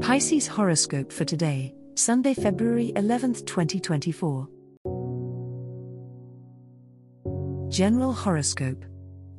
Pisces 0.00 0.46
horoscope 0.46 1.10
for 1.10 1.24
today, 1.24 1.74
Sunday, 1.94 2.34
February 2.34 2.92
11th, 2.96 3.46
2024. 3.46 4.46
General 7.70 8.12
horoscope. 8.12 8.84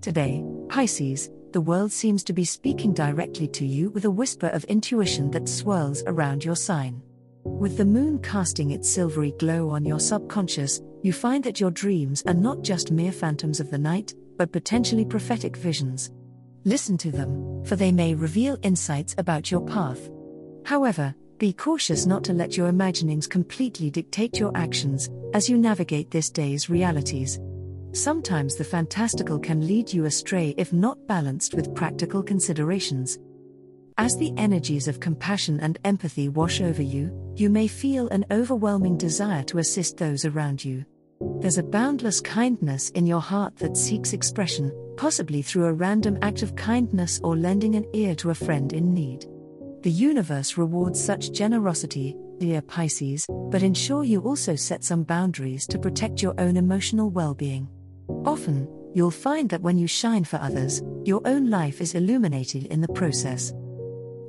Today, 0.00 0.42
Pisces, 0.70 1.28
the 1.52 1.60
world 1.60 1.92
seems 1.92 2.24
to 2.24 2.32
be 2.32 2.46
speaking 2.46 2.94
directly 2.94 3.46
to 3.48 3.66
you 3.66 3.90
with 3.90 4.06
a 4.06 4.10
whisper 4.10 4.46
of 4.46 4.64
intuition 4.64 5.30
that 5.32 5.46
swirls 5.46 6.02
around 6.06 6.42
your 6.42 6.56
sign. 6.56 7.02
With 7.44 7.76
the 7.76 7.84
moon 7.84 8.18
casting 8.20 8.70
its 8.70 8.88
silvery 8.88 9.34
glow 9.38 9.68
on 9.68 9.84
your 9.84 10.00
subconscious, 10.00 10.80
you 11.02 11.12
find 11.12 11.44
that 11.44 11.60
your 11.60 11.70
dreams 11.70 12.22
are 12.26 12.34
not 12.34 12.62
just 12.62 12.90
mere 12.90 13.12
phantoms 13.12 13.60
of 13.60 13.70
the 13.70 13.78
night, 13.78 14.14
but 14.38 14.52
potentially 14.52 15.04
prophetic 15.04 15.54
visions. 15.54 16.10
Listen 16.64 16.96
to 16.96 17.10
them, 17.10 17.62
for 17.66 17.76
they 17.76 17.92
may 17.92 18.14
reveal 18.14 18.56
insights 18.62 19.14
about 19.18 19.50
your 19.50 19.60
path. 19.60 20.08
However, 20.66 21.14
be 21.38 21.52
cautious 21.52 22.06
not 22.06 22.24
to 22.24 22.32
let 22.32 22.56
your 22.56 22.66
imaginings 22.66 23.28
completely 23.28 23.88
dictate 23.88 24.40
your 24.40 24.50
actions 24.56 25.08
as 25.32 25.48
you 25.48 25.56
navigate 25.56 26.10
this 26.10 26.28
day's 26.28 26.68
realities. 26.68 27.38
Sometimes 27.92 28.56
the 28.56 28.64
fantastical 28.64 29.38
can 29.38 29.64
lead 29.64 29.92
you 29.92 30.06
astray 30.06 30.54
if 30.58 30.72
not 30.72 31.06
balanced 31.06 31.54
with 31.54 31.72
practical 31.76 32.20
considerations. 32.20 33.20
As 33.96 34.16
the 34.16 34.32
energies 34.36 34.88
of 34.88 34.98
compassion 34.98 35.60
and 35.60 35.78
empathy 35.84 36.28
wash 36.28 36.60
over 36.60 36.82
you, 36.82 37.12
you 37.36 37.48
may 37.48 37.68
feel 37.68 38.08
an 38.08 38.26
overwhelming 38.32 38.98
desire 38.98 39.44
to 39.44 39.58
assist 39.58 39.96
those 39.96 40.24
around 40.24 40.64
you. 40.64 40.84
There's 41.40 41.58
a 41.58 41.62
boundless 41.62 42.20
kindness 42.20 42.90
in 42.90 43.06
your 43.06 43.20
heart 43.20 43.54
that 43.58 43.76
seeks 43.76 44.12
expression, 44.12 44.72
possibly 44.96 45.42
through 45.42 45.66
a 45.66 45.72
random 45.72 46.18
act 46.22 46.42
of 46.42 46.56
kindness 46.56 47.20
or 47.22 47.36
lending 47.36 47.76
an 47.76 47.86
ear 47.92 48.16
to 48.16 48.30
a 48.30 48.34
friend 48.34 48.72
in 48.72 48.92
need. 48.92 49.26
The 49.86 49.92
universe 49.92 50.58
rewards 50.58 51.00
such 51.00 51.30
generosity, 51.30 52.16
dear 52.38 52.60
Pisces, 52.60 53.24
but 53.52 53.62
ensure 53.62 54.02
you 54.02 54.20
also 54.22 54.56
set 54.56 54.82
some 54.82 55.04
boundaries 55.04 55.64
to 55.68 55.78
protect 55.78 56.20
your 56.20 56.34
own 56.38 56.56
emotional 56.56 57.08
well 57.08 57.34
being. 57.34 57.68
Often, 58.24 58.66
you'll 58.94 59.12
find 59.12 59.48
that 59.50 59.62
when 59.62 59.78
you 59.78 59.86
shine 59.86 60.24
for 60.24 60.38
others, 60.38 60.82
your 61.04 61.20
own 61.24 61.50
life 61.50 61.80
is 61.80 61.94
illuminated 61.94 62.64
in 62.64 62.80
the 62.80 62.88
process. 62.94 63.54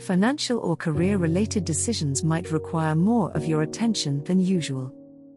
Financial 0.00 0.58
or 0.58 0.74
career 0.74 1.18
related 1.18 1.66
decisions 1.66 2.24
might 2.24 2.50
require 2.50 2.94
more 2.94 3.30
of 3.32 3.44
your 3.44 3.60
attention 3.60 4.24
than 4.24 4.40
usual. 4.40 4.90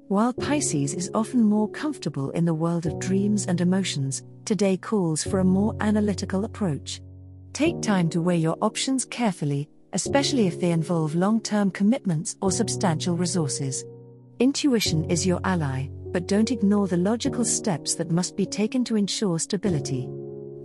While 0.07 0.31
Pisces 0.31 0.93
is 0.93 1.11
often 1.13 1.43
more 1.43 1.69
comfortable 1.71 2.29
in 2.29 2.45
the 2.45 2.53
world 2.53 2.85
of 2.85 2.99
dreams 2.99 3.47
and 3.47 3.59
emotions, 3.59 4.23
today 4.45 4.77
calls 4.77 5.25
for 5.25 5.39
a 5.39 5.43
more 5.43 5.75
analytical 5.81 6.45
approach. 6.45 7.01
Take 7.51 7.81
time 7.81 8.07
to 8.11 8.21
weigh 8.21 8.37
your 8.37 8.57
options 8.61 9.03
carefully 9.03 9.67
especially 9.95 10.45
if 10.45 10.59
they 10.59 10.71
involve 10.71 11.15
long 11.15 11.41
term 11.41 11.71
commitments 11.71 12.35
or 12.41 12.51
substantial 12.51 13.15
resources. 13.15 13.85
Intuition 14.39 15.09
is 15.09 15.25
your 15.25 15.39
ally, 15.45 15.87
but 16.11 16.27
don't 16.27 16.51
ignore 16.51 16.87
the 16.87 16.97
logical 16.97 17.45
steps 17.45 17.95
that 17.95 18.11
must 18.11 18.35
be 18.35 18.45
taken 18.45 18.83
to 18.83 18.97
ensure 18.97 19.39
stability. 19.39 20.09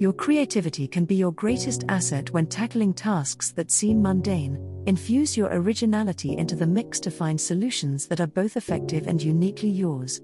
Your 0.00 0.12
creativity 0.12 0.88
can 0.88 1.04
be 1.04 1.14
your 1.14 1.32
greatest 1.32 1.84
asset 1.88 2.30
when 2.30 2.46
tackling 2.46 2.92
tasks 2.92 3.52
that 3.52 3.70
seem 3.70 4.02
mundane. 4.02 4.58
Infuse 4.86 5.36
your 5.36 5.50
originality 5.52 6.36
into 6.36 6.56
the 6.56 6.66
mix 6.66 6.98
to 7.00 7.10
find 7.10 7.40
solutions 7.40 8.08
that 8.08 8.20
are 8.20 8.26
both 8.26 8.56
effective 8.56 9.06
and 9.06 9.22
uniquely 9.22 9.68
yours. 9.68 10.20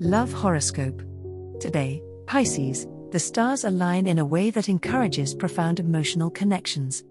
Love 0.00 0.32
Horoscope. 0.32 1.00
Today, 1.60 2.02
Pisces, 2.26 2.86
the 3.16 3.20
stars 3.20 3.64
align 3.64 4.06
in 4.06 4.18
a 4.18 4.24
way 4.26 4.50
that 4.50 4.68
encourages 4.68 5.34
profound 5.34 5.80
emotional 5.80 6.28
connections. 6.28 7.02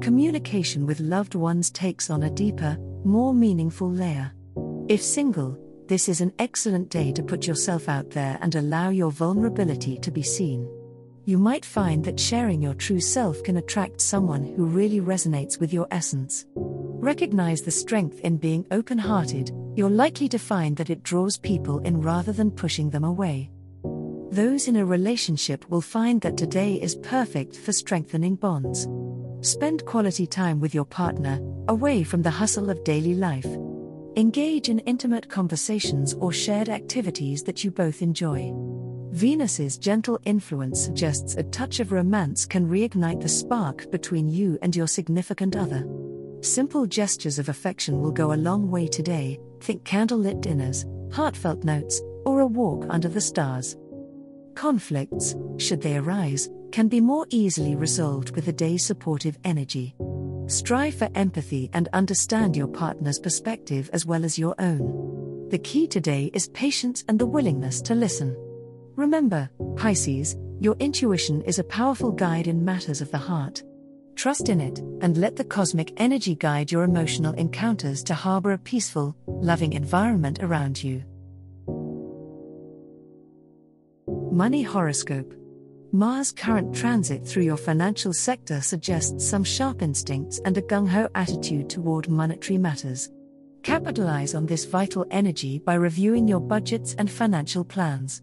Communication 0.00 0.86
with 0.86 1.00
loved 1.00 1.34
ones 1.34 1.70
takes 1.70 2.08
on 2.08 2.22
a 2.22 2.30
deeper, 2.30 2.78
more 3.04 3.34
meaningful 3.34 3.90
layer. 3.90 4.32
If 4.88 5.02
single, 5.02 5.58
this 5.86 6.08
is 6.08 6.22
an 6.22 6.32
excellent 6.38 6.88
day 6.88 7.12
to 7.12 7.22
put 7.22 7.46
yourself 7.46 7.90
out 7.90 8.08
there 8.08 8.38
and 8.40 8.54
allow 8.54 8.88
your 8.88 9.10
vulnerability 9.10 9.98
to 9.98 10.10
be 10.10 10.22
seen. 10.22 10.66
You 11.26 11.36
might 11.36 11.66
find 11.66 12.02
that 12.06 12.18
sharing 12.18 12.62
your 12.62 12.72
true 12.72 12.98
self 12.98 13.42
can 13.42 13.58
attract 13.58 14.00
someone 14.00 14.44
who 14.56 14.64
really 14.64 15.02
resonates 15.02 15.60
with 15.60 15.74
your 15.74 15.86
essence. 15.90 16.46
Recognize 16.56 17.60
the 17.60 17.70
strength 17.70 18.18
in 18.20 18.38
being 18.38 18.64
open 18.70 18.96
hearted, 18.96 19.50
you're 19.76 19.90
likely 19.90 20.30
to 20.30 20.38
find 20.38 20.74
that 20.78 20.88
it 20.88 21.02
draws 21.02 21.36
people 21.36 21.80
in 21.80 22.00
rather 22.00 22.32
than 22.32 22.50
pushing 22.50 22.88
them 22.88 23.04
away. 23.04 23.50
Those 24.30 24.68
in 24.68 24.76
a 24.76 24.86
relationship 24.86 25.68
will 25.68 25.80
find 25.80 26.20
that 26.20 26.36
today 26.36 26.74
is 26.74 26.94
perfect 26.94 27.56
for 27.56 27.72
strengthening 27.72 28.36
bonds. 28.36 28.86
Spend 29.40 29.84
quality 29.86 30.24
time 30.24 30.60
with 30.60 30.72
your 30.72 30.84
partner, 30.84 31.40
away 31.66 32.04
from 32.04 32.22
the 32.22 32.30
hustle 32.30 32.70
of 32.70 32.84
daily 32.84 33.14
life. 33.16 33.46
Engage 34.16 34.68
in 34.68 34.78
intimate 34.80 35.28
conversations 35.28 36.14
or 36.14 36.32
shared 36.32 36.68
activities 36.68 37.42
that 37.42 37.64
you 37.64 37.72
both 37.72 38.02
enjoy. 38.02 38.52
Venus's 39.10 39.76
gentle 39.76 40.20
influence 40.24 40.80
suggests 40.80 41.34
a 41.34 41.42
touch 41.42 41.80
of 41.80 41.90
romance 41.90 42.46
can 42.46 42.68
reignite 42.68 43.20
the 43.20 43.28
spark 43.28 43.90
between 43.90 44.28
you 44.28 44.56
and 44.62 44.76
your 44.76 44.86
significant 44.86 45.56
other. 45.56 45.84
Simple 46.40 46.86
gestures 46.86 47.40
of 47.40 47.48
affection 47.48 48.00
will 48.00 48.12
go 48.12 48.32
a 48.32 48.34
long 48.34 48.70
way 48.70 48.86
today, 48.86 49.40
think 49.58 49.82
candlelit 49.82 50.40
dinners, 50.40 50.86
heartfelt 51.10 51.64
notes, 51.64 52.00
or 52.24 52.38
a 52.38 52.46
walk 52.46 52.86
under 52.90 53.08
the 53.08 53.20
stars. 53.20 53.76
Conflicts, 54.60 55.34
should 55.56 55.80
they 55.80 55.96
arise, 55.96 56.50
can 56.70 56.86
be 56.86 57.00
more 57.00 57.26
easily 57.30 57.76
resolved 57.76 58.36
with 58.36 58.46
a 58.48 58.52
day's 58.52 58.84
supportive 58.84 59.38
energy. 59.42 59.94
Strive 60.48 60.96
for 60.96 61.08
empathy 61.14 61.70
and 61.72 61.88
understand 61.94 62.54
your 62.54 62.66
partner's 62.68 63.18
perspective 63.18 63.88
as 63.94 64.04
well 64.04 64.22
as 64.22 64.38
your 64.38 64.54
own. 64.58 65.48
The 65.48 65.60
key 65.60 65.86
today 65.86 66.30
is 66.34 66.48
patience 66.48 67.04
and 67.08 67.18
the 67.18 67.24
willingness 67.24 67.80
to 67.80 67.94
listen. 67.94 68.36
Remember, 68.96 69.48
Pisces, 69.76 70.36
your 70.60 70.76
intuition 70.78 71.40
is 71.44 71.58
a 71.58 71.64
powerful 71.64 72.12
guide 72.12 72.46
in 72.46 72.62
matters 72.62 73.00
of 73.00 73.10
the 73.10 73.16
heart. 73.16 73.62
Trust 74.14 74.50
in 74.50 74.60
it, 74.60 74.80
and 75.00 75.16
let 75.16 75.36
the 75.36 75.44
cosmic 75.44 75.94
energy 75.96 76.34
guide 76.34 76.70
your 76.70 76.84
emotional 76.84 77.32
encounters 77.32 78.04
to 78.04 78.12
harbor 78.12 78.52
a 78.52 78.58
peaceful, 78.58 79.16
loving 79.26 79.72
environment 79.72 80.40
around 80.42 80.84
you. 80.84 81.02
Money 84.30 84.62
Horoscope 84.62 85.34
Mars' 85.90 86.30
current 86.30 86.72
transit 86.72 87.26
through 87.26 87.42
your 87.42 87.56
financial 87.56 88.12
sector 88.12 88.60
suggests 88.60 89.28
some 89.28 89.42
sharp 89.42 89.82
instincts 89.82 90.40
and 90.44 90.56
a 90.56 90.62
gung 90.62 90.88
ho 90.88 91.08
attitude 91.16 91.68
toward 91.68 92.08
monetary 92.08 92.56
matters. 92.56 93.10
Capitalize 93.64 94.36
on 94.36 94.46
this 94.46 94.64
vital 94.64 95.04
energy 95.10 95.58
by 95.58 95.74
reviewing 95.74 96.28
your 96.28 96.38
budgets 96.38 96.94
and 96.94 97.10
financial 97.10 97.64
plans. 97.64 98.22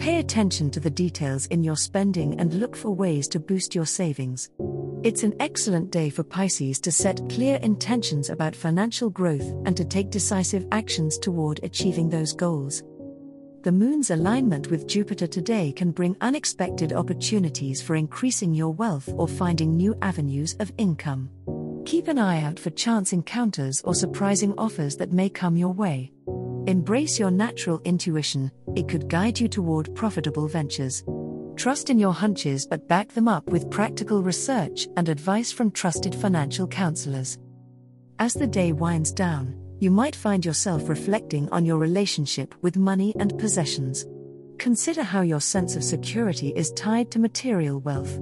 Pay 0.00 0.18
attention 0.18 0.72
to 0.72 0.80
the 0.80 0.90
details 0.90 1.46
in 1.46 1.62
your 1.62 1.76
spending 1.76 2.40
and 2.40 2.54
look 2.54 2.74
for 2.74 2.90
ways 2.90 3.28
to 3.28 3.38
boost 3.38 3.76
your 3.76 3.86
savings. 3.86 4.50
It's 5.04 5.22
an 5.22 5.36
excellent 5.38 5.92
day 5.92 6.10
for 6.10 6.24
Pisces 6.24 6.80
to 6.80 6.90
set 6.90 7.28
clear 7.28 7.58
intentions 7.58 8.28
about 8.28 8.56
financial 8.56 9.08
growth 9.08 9.52
and 9.66 9.76
to 9.76 9.84
take 9.84 10.10
decisive 10.10 10.66
actions 10.72 11.16
toward 11.16 11.60
achieving 11.62 12.08
those 12.08 12.32
goals 12.32 12.82
the 13.64 13.72
moon's 13.72 14.10
alignment 14.10 14.70
with 14.70 14.86
Jupiter 14.86 15.26
today 15.26 15.72
can 15.72 15.90
bring 15.90 16.14
unexpected 16.20 16.92
opportunities 16.92 17.80
for 17.80 17.96
increasing 17.96 18.52
your 18.52 18.74
wealth 18.74 19.08
or 19.16 19.26
finding 19.26 19.74
new 19.74 19.96
avenues 20.02 20.54
of 20.60 20.70
income. 20.76 21.30
Keep 21.86 22.08
an 22.08 22.18
eye 22.18 22.42
out 22.42 22.60
for 22.60 22.68
chance 22.68 23.14
encounters 23.14 23.80
or 23.86 23.94
surprising 23.94 24.52
offers 24.58 24.98
that 24.98 25.12
may 25.12 25.30
come 25.30 25.56
your 25.56 25.72
way. 25.72 26.12
Embrace 26.66 27.18
your 27.18 27.30
natural 27.30 27.80
intuition, 27.86 28.52
it 28.76 28.86
could 28.86 29.08
guide 29.08 29.40
you 29.40 29.48
toward 29.48 29.94
profitable 29.94 30.46
ventures. 30.46 31.02
Trust 31.56 31.88
in 31.88 31.98
your 31.98 32.12
hunches 32.12 32.66
but 32.66 32.86
back 32.86 33.14
them 33.14 33.28
up 33.28 33.46
with 33.46 33.70
practical 33.70 34.22
research 34.22 34.88
and 34.98 35.08
advice 35.08 35.50
from 35.50 35.70
trusted 35.70 36.14
financial 36.14 36.66
counselors. 36.66 37.38
As 38.18 38.34
the 38.34 38.46
day 38.46 38.72
winds 38.72 39.10
down, 39.10 39.63
you 39.84 39.90
might 39.90 40.16
find 40.16 40.46
yourself 40.46 40.88
reflecting 40.88 41.46
on 41.50 41.66
your 41.66 41.76
relationship 41.76 42.54
with 42.62 42.78
money 42.78 43.14
and 43.20 43.38
possessions. 43.38 44.06
Consider 44.56 45.02
how 45.02 45.20
your 45.20 45.42
sense 45.42 45.76
of 45.76 45.84
security 45.84 46.54
is 46.56 46.72
tied 46.72 47.10
to 47.10 47.18
material 47.18 47.80
wealth. 47.80 48.18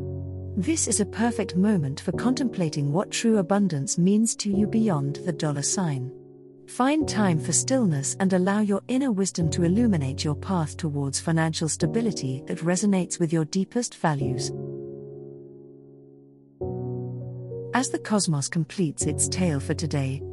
This 0.57 0.89
is 0.89 0.99
a 0.99 1.07
perfect 1.07 1.55
moment 1.55 2.01
for 2.01 2.11
contemplating 2.11 2.93
what 2.93 3.13
true 3.13 3.39
abundance 3.39 3.97
means 3.97 4.35
to 4.37 4.51
you 4.51 4.67
beyond 4.67 5.21
the 5.25 5.33
dollar 5.33 5.63
sign. 5.63 6.11
Find 6.67 7.09
time 7.09 7.39
for 7.39 7.53
stillness 7.53 8.17
and 8.19 8.33
allow 8.33 8.59
your 8.59 8.83
inner 8.89 9.13
wisdom 9.13 9.49
to 9.51 9.63
illuminate 9.63 10.25
your 10.25 10.35
path 10.35 10.77
towards 10.77 11.21
financial 11.21 11.69
stability 11.69 12.43
that 12.47 12.59
resonates 12.59 13.21
with 13.21 13.33
your 13.33 13.45
deepest 13.45 13.95
values. 13.95 14.51
As 17.73 17.89
the 17.91 18.01
cosmos 18.03 18.49
completes 18.49 19.05
its 19.05 19.29
tale 19.29 19.61
for 19.61 19.75
today, 19.75 20.23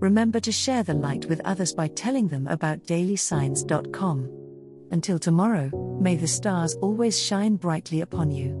remember 0.00 0.40
to 0.40 0.52
share 0.52 0.82
the 0.82 0.94
light 0.94 1.26
with 1.26 1.40
others 1.44 1.72
by 1.72 1.88
telling 1.88 2.28
them 2.28 2.46
about 2.46 2.84
dailysigns.com. 2.86 4.30
Until 4.90 5.18
tomorrow, 5.18 5.98
may 6.00 6.16
the 6.16 6.26
stars 6.26 6.74
always 6.76 7.20
shine 7.20 7.56
brightly 7.56 8.00
upon 8.00 8.30
you. 8.30 8.56